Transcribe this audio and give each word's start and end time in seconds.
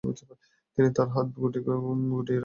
তিনি 0.73 0.89
তার 0.97 1.07
হাত 1.15 1.27
গুটিয়ে 1.35 1.63
রাখলেন। 1.67 2.39